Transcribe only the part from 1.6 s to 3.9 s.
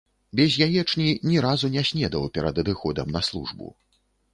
не снедаў перад адыходам на службу.